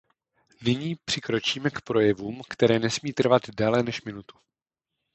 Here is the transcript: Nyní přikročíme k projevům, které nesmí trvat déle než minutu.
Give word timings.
Nyní 0.63 0.95
přikročíme 1.05 1.69
k 1.69 1.81
projevům, 1.81 2.41
které 2.49 2.79
nesmí 2.79 3.13
trvat 3.13 3.41
déle 3.49 3.83
než 3.83 4.01
minutu. 4.01 4.35